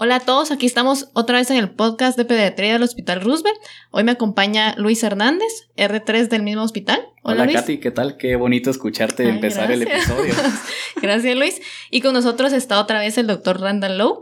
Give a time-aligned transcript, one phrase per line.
[0.00, 3.58] Hola a todos, aquí estamos otra vez en el podcast de pediatría del Hospital Roosevelt.
[3.90, 7.00] Hoy me acompaña Luis Hernández, R3 del mismo hospital.
[7.24, 8.16] Hola, Hola Katy, ¿qué tal?
[8.16, 10.34] Qué bonito escucharte empezar el episodio.
[11.02, 11.60] gracias Luis.
[11.90, 14.20] Y con nosotros está otra vez el doctor Randall Lowe.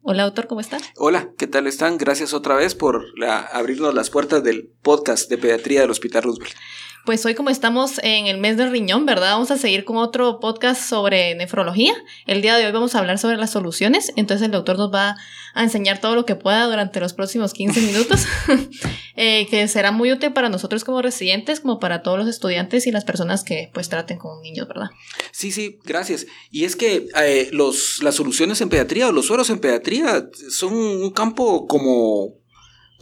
[0.00, 0.80] Hola, doctor, ¿cómo están?
[0.96, 1.98] Hola, ¿qué tal están?
[1.98, 3.04] Gracias otra vez por
[3.52, 6.56] abrirnos las puertas del podcast de pediatría del Hospital Roosevelt.
[7.04, 9.32] Pues hoy como estamos en el mes del riñón, ¿verdad?
[9.32, 11.94] Vamos a seguir con otro podcast sobre nefrología.
[12.28, 15.16] El día de hoy vamos a hablar sobre las soluciones, entonces el doctor nos va
[15.52, 18.24] a enseñar todo lo que pueda durante los próximos 15 minutos,
[19.16, 22.92] eh, que será muy útil para nosotros como residentes, como para todos los estudiantes y
[22.92, 24.90] las personas que pues traten con niños, ¿verdad?
[25.32, 26.26] Sí, sí, gracias.
[26.52, 30.72] Y es que eh, los, las soluciones en pediatría o los sueros en pediatría son
[30.72, 32.41] un campo como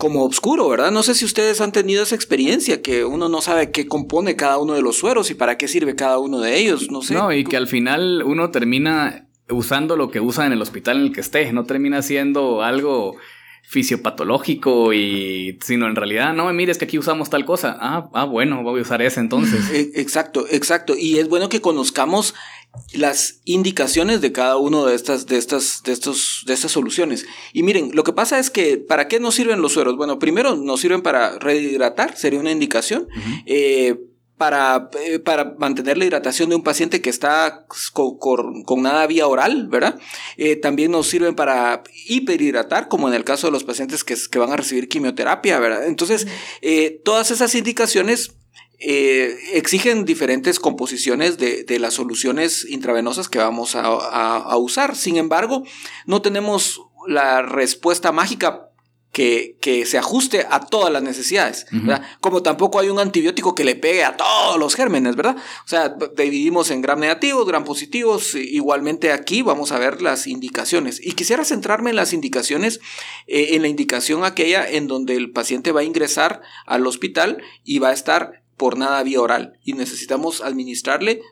[0.00, 0.90] como oscuro, ¿verdad?
[0.90, 4.58] No sé si ustedes han tenido esa experiencia, que uno no sabe qué compone cada
[4.58, 7.14] uno de los sueros y para qué sirve cada uno de ellos, no sé.
[7.14, 11.02] No, y que al final uno termina usando lo que usa en el hospital en
[11.04, 13.16] el que esté, no termina siendo algo
[13.62, 18.24] fisiopatológico y sino en realidad no mire es que aquí usamos tal cosa ah, ah
[18.24, 22.34] bueno voy a usar ese entonces e, exacto exacto y es bueno que conozcamos
[22.92, 27.62] las indicaciones de cada uno de estas de estas de estos de estas soluciones y
[27.62, 30.80] miren lo que pasa es que para qué nos sirven los sueros bueno primero nos
[30.80, 33.08] sirven para rehidratar sería una indicación
[34.40, 39.68] para, eh, para mantener la hidratación de un paciente que está con, nada vía oral,
[39.68, 40.00] ¿verdad?
[40.38, 44.38] Eh, también nos sirven para hiperhidratar, como en el caso de los pacientes que, que
[44.38, 45.86] van a recibir quimioterapia, ¿verdad?
[45.86, 46.26] Entonces,
[46.62, 48.32] eh, todas esas indicaciones
[48.80, 54.96] exigen diferentes composiciones de, de, las soluciones intravenosas que vamos a, a, usar.
[54.96, 55.64] Sin embargo,
[56.06, 58.70] no tenemos la respuesta mágica
[59.12, 61.66] que, que, se ajuste a todas las necesidades.
[62.20, 65.36] Como tampoco hay un antibiótico que le pegue a todos los gérmenes, ¿verdad?
[65.36, 71.04] O sea, dividimos en gram negativos, gram positivos, igualmente aquí vamos a ver las indicaciones.
[71.04, 72.80] Y quisiera centrarme en las indicaciones,
[73.26, 77.78] eh, en la indicación aquella en donde el paciente va a ingresar al hospital y
[77.78, 81.22] va a estar por nada vía oral y necesitamos administrarle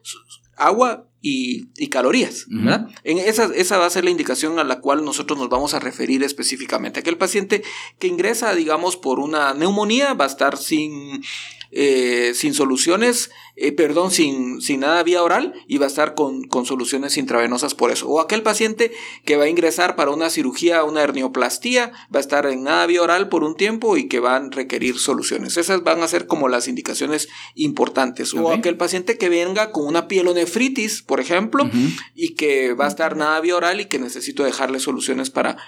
[0.56, 2.46] agua y, calorías.
[2.48, 2.88] ¿verdad?
[3.04, 5.78] En esa, esa va a ser la indicación a la cual nosotros nos vamos a
[5.78, 7.00] referir específicamente.
[7.00, 7.62] Aquel paciente
[7.98, 11.22] que ingresa, digamos, por una neumonía va a estar sin
[11.70, 16.44] eh, sin soluciones, eh, perdón, sin, sin nada vía oral y va a estar con,
[16.44, 18.08] con, soluciones intravenosas por eso.
[18.08, 18.92] O aquel paciente
[19.24, 23.02] que va a ingresar para una cirugía, una hernioplastia, va a estar en nada vía
[23.02, 25.56] oral por un tiempo y que van a requerir soluciones.
[25.56, 28.32] Esas van a ser como las indicaciones importantes.
[28.32, 31.68] O aquel paciente que venga con una pielonefritis, por ejemplo,
[32.14, 35.58] y que va a estar nada vía oral y que necesito dejarle soluciones para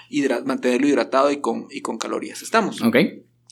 [0.45, 2.41] mantenerlo hidratado y con, y con calorías.
[2.41, 2.81] ¿Estamos?
[2.81, 2.95] Ok.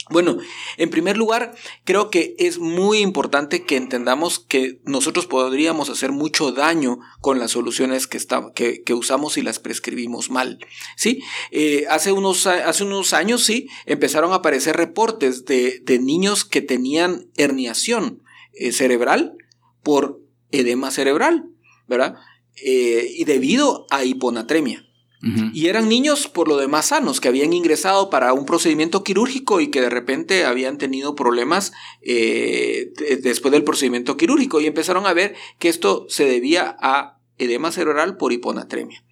[0.10, 0.38] Bueno,
[0.78, 6.52] en primer lugar, creo que es muy importante que entendamos que nosotros podríamos hacer mucho
[6.52, 10.58] daño con las soluciones que, que, usamos y las prescribimos mal.
[10.96, 11.22] ¿sí?
[11.52, 17.30] Eh, hace, unos, hace unos años, sí, empezaron a aparecer reportes de, niños que tenían
[17.36, 18.24] herniación
[18.54, 19.36] eh, cerebral
[19.84, 21.52] por edema cerebral,
[21.88, 22.16] ¿verdad?
[22.56, 24.89] Eh, y debido a hiponatremia.
[25.22, 29.68] Y eran niños por lo demás sanos, que habían ingresado para un procedimiento quirúrgico y
[29.68, 35.36] que de repente habían tenido problemas eh, después del procedimiento quirúrgico y empezaron a ver
[35.60, 39.04] que esto se debía a edema cerebral por hiponatremia.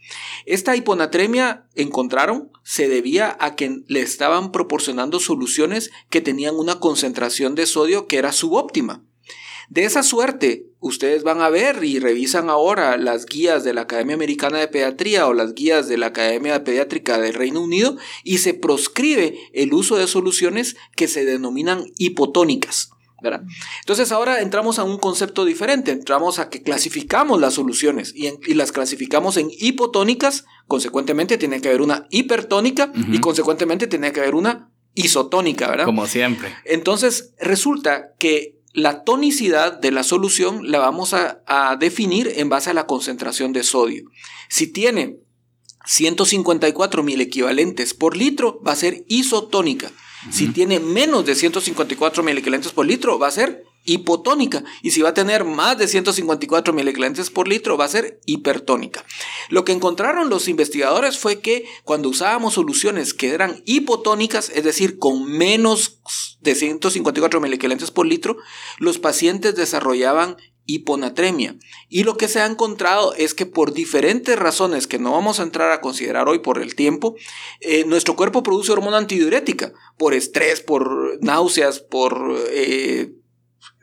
[0.45, 7.55] Esta hiponatremia, encontraron, se debía a que le estaban proporcionando soluciones que tenían una concentración
[7.55, 9.03] de sodio que era subóptima.
[9.69, 14.15] De esa suerte, ustedes van a ver y revisan ahora las guías de la Academia
[14.15, 18.53] Americana de Pediatría o las guías de la Academia Pediátrica del Reino Unido y se
[18.53, 22.91] proscribe el uso de soluciones que se denominan hipotónicas.
[23.21, 23.41] ¿verdad?
[23.79, 28.71] Entonces ahora entramos a un concepto diferente, entramos a que clasificamos las soluciones y, las
[28.71, 34.69] clasificamos en hipotónicas, consecuentemente tiene que haber una hipertónica y consecuentemente tiene que haber una
[34.93, 35.85] isotónica, ¿verdad?
[35.85, 36.53] Como siempre.
[36.63, 42.73] Entonces resulta que la tonicidad de la solución la vamos a, definir en base a
[42.73, 44.03] la concentración de sodio.
[44.49, 45.17] Si tiene
[45.85, 49.91] 154 mil equivalentes por litro, va a ser isotónica.
[50.31, 54.63] Si tiene menos de 154 mil equivalentes por litro, va a ser hipotónica.
[54.83, 59.03] Y si va a tener más de 154 miliclentes por litro, va a ser hipertónica.
[59.49, 64.99] Lo que encontraron los investigadores fue que cuando usábamos soluciones que eran hipotónicas, es decir,
[64.99, 66.01] con menos
[66.41, 68.37] de 154 miliclentes por litro,
[68.77, 71.55] los pacientes desarrollaban hiponatremia.
[71.87, 75.43] Y lo que se ha encontrado es que por diferentes razones que no vamos a
[75.43, 77.15] entrar a considerar hoy por el tiempo,
[77.61, 82.37] eh, nuestro cuerpo produce hormona antidiurética, por estrés, por náuseas, por...
[82.51, 83.13] Eh,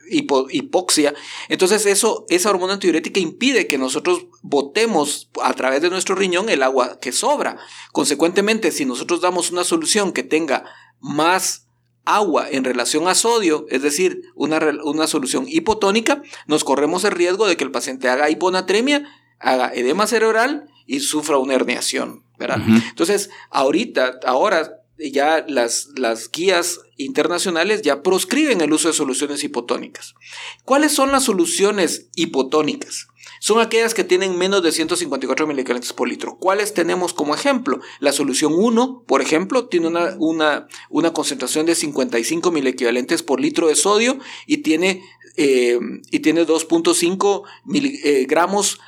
[0.09, 1.13] hipoxia.
[1.49, 6.63] Entonces eso, esa hormona antidiurética impide que nosotros botemos a través de nuestro riñón el
[6.63, 7.57] agua que sobra.
[7.91, 10.65] Consecuentemente, si nosotros damos una solución que tenga
[10.99, 11.67] más
[12.05, 17.47] agua en relación a sodio, es decir, una, una solución hipotónica, nos corremos el riesgo
[17.47, 19.03] de que el paciente haga hiponatremia,
[19.39, 22.23] haga edema cerebral y sufra una herniación.
[22.37, 22.61] ¿verdad?
[22.67, 30.15] Entonces, ahorita, ahora ya las, las guías internacionales ya proscriben el uso de soluciones hipotónicas.
[30.63, 33.07] ¿Cuáles son las soluciones hipotónicas?
[33.39, 36.37] Son aquellas que tienen menos de 154 miligramos por litro.
[36.37, 37.79] ¿Cuáles tenemos como ejemplo?
[37.99, 43.67] La solución 1, por ejemplo, tiene una, una, una concentración de 55 equivalentes por litro
[43.67, 44.17] de sodio
[44.47, 45.03] y tiene,
[45.37, 45.79] eh,
[46.11, 48.79] y tiene 2.5 miligramos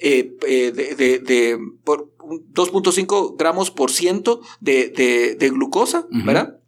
[0.00, 6.60] eh, eh, de, de, por 2.5 gramos por ciento de, glucosa, ¿verdad?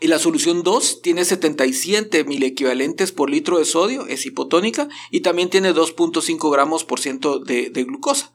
[0.00, 5.20] Y la solución 2 tiene 77 mil equivalentes por litro de sodio, es hipotónica, y
[5.20, 8.32] también tiene 2.5 gramos por ciento de, glucosa.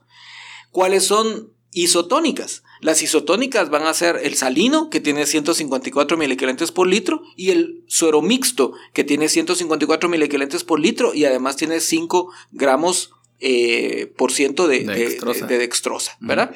[0.71, 2.63] ¿Cuáles son isotónicas?
[2.79, 7.49] Las isotónicas van a ser el salino, que tiene 154 mil equivalentes por litro, y
[7.49, 13.11] el suero mixto, que tiene 154 mil equivalentes por litro, y además tiene 5 gramos
[13.39, 16.17] eh, por ciento de, dextrosa.
[16.19, 16.55] ¿verdad?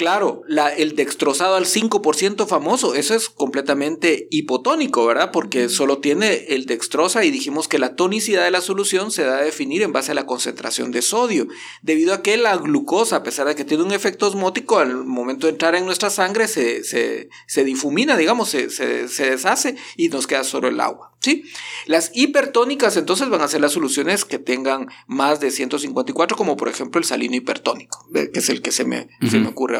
[0.00, 5.30] Claro, la, el dextrosado al 5% famoso, eso es completamente hipotónico, ¿verdad?
[5.30, 9.36] Porque solo tiene el dextrosa y dijimos que la tonicidad de la solución se da
[9.36, 11.48] a definir en base a la concentración de sodio,
[11.82, 15.46] debido a que la glucosa, a pesar de que tiene un efecto osmótico, al momento
[15.46, 20.44] de entrar en nuestra sangre se, se, difumina, digamos, se, se, deshace y nos queda
[20.44, 21.44] solo el agua, ¿sí?
[21.84, 26.70] Las hipertónicas entonces van a ser las soluciones que tengan más de 154, como por
[26.70, 29.76] ejemplo el salino hipertónico, que es el que se me, se me ocurre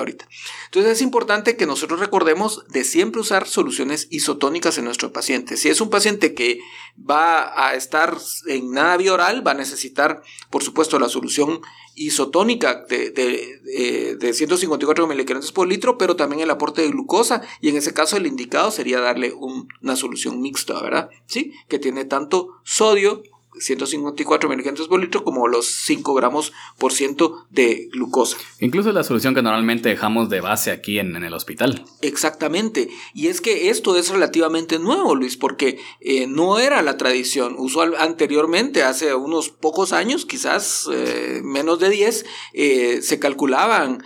[0.67, 5.57] Entonces es importante que nosotros recordemos de siempre usar soluciones isotónicas en nuestro paciente.
[5.57, 6.61] Si es un paciente que
[6.99, 8.17] va a estar
[8.47, 11.61] en nada oral, va a necesitar, por supuesto, la solución
[11.95, 17.43] isotónica de 154 miligramos por litro, pero también el aporte de glucosa.
[17.61, 21.11] Y en ese caso, el indicado sería darle una solución mixta, ¿verdad?
[21.27, 23.23] Sí, que tiene tanto sodio
[23.59, 28.37] 154 miligramos por litro como los 5 gramos por ciento de glucosa.
[28.61, 31.85] Incluso la solución que normalmente dejamos de base aquí en, el hospital.
[32.01, 32.89] Exactamente.
[33.15, 37.57] Y es que esto es relativamente nuevo, Luis, porque eh, no era la tradición.
[37.59, 44.03] Usual anteriormente, hace unos pocos años, quizás eh, menos de 10, eh, se calculaban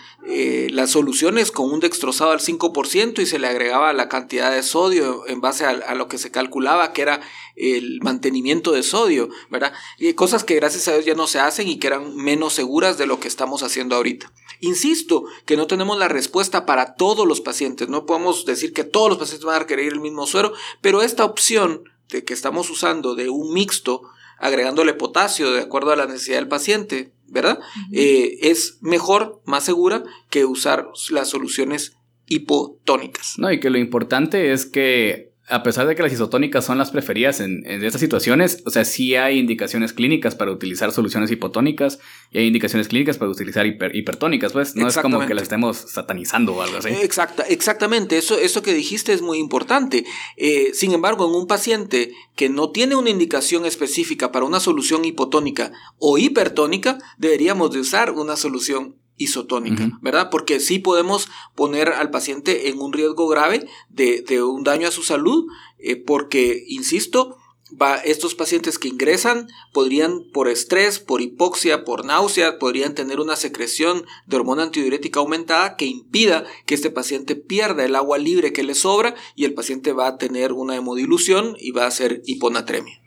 [0.71, 5.27] las soluciones con un dextrosado al 5% y se le agregaba la cantidad de sodio
[5.27, 7.21] en base a lo que se calculaba que era
[7.57, 9.73] el mantenimiento de sodio, ¿verdad?
[9.99, 12.99] Y cosas que gracias a Dios ya no se hacen y que eran menos seguras
[12.99, 14.33] de lo que estamos haciendo ahorita.
[14.61, 19.09] Insisto que no tenemos la respuesta para todos los pacientes, no podemos decir que todos
[19.09, 23.15] los pacientes van a requerir el mismo suero, pero esta opción de que estamos usando
[23.15, 24.03] de un mixto,
[24.39, 27.59] agregándole potasio de acuerdo a la necesidad del paciente, ¿verdad?
[27.93, 31.97] Eh, es mejor, más segura que usar las soluciones
[32.27, 33.35] hipotónicas.
[33.39, 36.91] No, y que lo importante es que a pesar de que las isotónicas son las
[36.91, 41.99] preferidas en, estas situaciones, o sea, sí hay indicaciones clínicas para utilizar soluciones hipotónicas
[42.31, 46.55] y hay indicaciones clínicas para utilizar hipertónicas, pues no es como que las estemos satanizando
[46.55, 46.89] o algo así.
[46.89, 50.07] Exacta, exactamente, eso, eso que dijiste es muy importante.
[50.37, 55.05] Eh, sin embargo, en un paciente que no tiene una indicación específica para una solución
[55.05, 60.29] hipotónica o hipertónica, deberíamos de usar una solución isotónica, ¿verdad?
[60.31, 65.03] Porque sí podemos poner al paciente en un riesgo grave de, un daño a su
[65.03, 65.47] salud,
[65.79, 67.37] eh, porque, insisto,
[67.81, 73.37] va, estos pacientes que ingresan podrían, por estrés, por hipoxia, por náusea, podrían tener una
[73.37, 78.65] secreción de hormona antidiurética aumentada que impida que este paciente pierda el agua libre que
[78.65, 83.01] le sobra y el paciente va a tener una hemodilución y va a ser hiponatremia.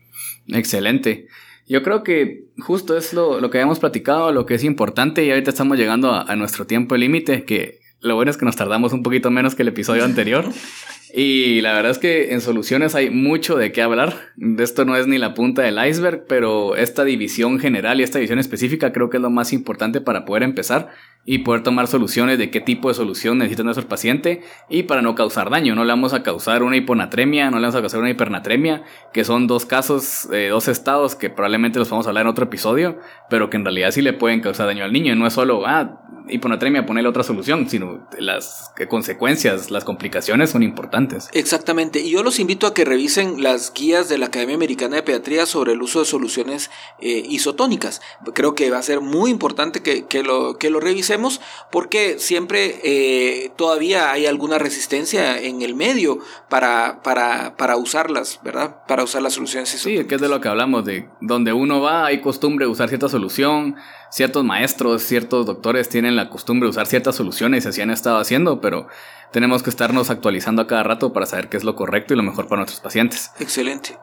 [0.48, 1.28] Excelente.
[1.68, 5.30] Yo creo que justo es lo, lo, que habíamos platicado, lo que es importante y
[5.30, 8.94] ahorita estamos llegando a, a nuestro tiempo límite, que lo bueno es que nos tardamos
[8.94, 10.46] un poquito menos que el episodio anterior.
[11.14, 14.14] Y la verdad es que en soluciones hay mucho de qué hablar.
[14.36, 18.20] De esto no es ni la punta del iceberg, pero esta división general y esta
[18.20, 20.90] división específica creo que es lo más importante para poder empezar
[21.26, 25.16] y poder tomar soluciones de qué tipo de solución necesita nuestro paciente y para no
[25.16, 25.76] causar daño.
[25.76, 28.84] No le vamos a causar una hiponatremia, no le vamos a causar una hipernatremia,
[29.14, 32.46] que son dos casos, eh, dos estados que probablemente los vamos a hablar en otro
[32.46, 32.98] episodio,
[33.30, 35.16] pero que en realidad sí le pueden causar daño al niño.
[35.16, 40.97] No es solo, ah, hiponatremia, ponerle otra solución, sino las consecuencias, las complicaciones son importantes
[40.98, 41.30] importantes.
[41.34, 42.00] Exactamente.
[42.00, 45.46] Y yo los invito a que revisen las guías de la Academia Americana de Pediatría
[45.46, 48.02] sobre el uso de soluciones eh, isotónicas.
[48.34, 52.80] Creo que va a ser muy importante que, que, lo, que lo revisemos porque siempre
[52.84, 58.84] eh, todavía hay alguna resistencia en el medio para, para, para usarlas, ¿verdad?
[58.88, 60.04] Para usar las soluciones isotónicas.
[60.04, 62.90] Sí, que es de lo que hablamos, de donde uno va hay costumbre de usar
[62.90, 63.76] cierta solución,
[64.10, 68.18] ciertos maestros, ciertos doctores tienen la costumbre de usar ciertas soluciones y así han estado
[68.18, 68.88] haciendo, pero
[69.32, 72.24] tenemos que estarnos actualizando a cada rato para saber qué es lo correcto y lo
[72.24, 73.32] mejor para nuestros pacientes.
[73.40, 73.98] Excelente.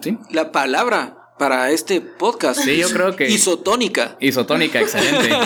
[0.00, 0.18] ¿sí?
[0.30, 2.60] La palabra para este podcast.
[2.60, 3.28] Sí, yo creo que.
[3.28, 4.16] Isotónica.
[4.20, 5.30] Isotónica, excelente.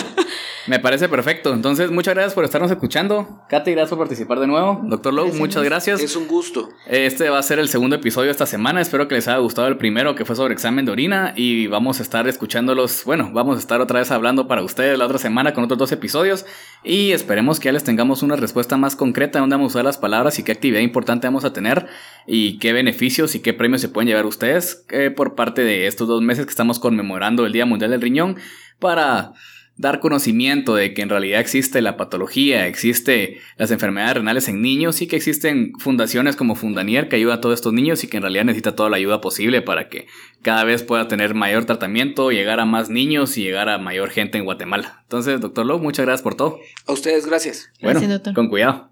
[0.67, 1.53] Me parece perfecto.
[1.53, 3.43] Entonces, muchas gracias por estarnos escuchando.
[3.49, 4.81] Katy, gracias por participar de nuevo.
[4.85, 6.01] Doctor Lowe, muchas gracias.
[6.01, 6.69] Es un gusto.
[6.87, 8.81] Este va a ser el segundo episodio esta semana.
[8.81, 11.35] Espero que les haya gustado el primero, que fue sobre examen de orina.
[11.37, 13.05] Y vamos a estar escuchándolos.
[13.05, 15.91] Bueno, vamos a estar otra vez hablando para ustedes la otra semana con otros dos
[15.91, 16.47] episodios.
[16.85, 19.85] Y esperemos que ya les tengamos una respuesta más concreta de dónde vamos a usar
[19.85, 21.87] las palabras y qué actividad importante vamos a tener.
[22.25, 26.09] Y qué beneficios y qué premios se pueden llevar ustedes eh, por parte de estos
[26.09, 28.37] dos meses que estamos conmemorando el Día Mundial del Riñón.
[28.79, 29.33] Para
[29.77, 35.01] dar conocimiento de que en realidad existe la patología, existe las enfermedades renales en niños
[35.03, 38.23] y que existen fundaciones como Fundanier que ayuda a todos estos niños y que en
[38.23, 40.07] realidad necesita toda la ayuda posible para que
[40.43, 44.39] cada vez pueda tener mayor tratamiento, llegar a más niños y llegar a mayor gente
[44.39, 45.01] en Guatemala.
[45.03, 46.61] Entonces, doctor Lowe, muchas gracias por todo.
[46.87, 47.71] A ustedes, gracias.
[47.81, 48.01] Bueno,
[48.35, 48.91] con cuidado.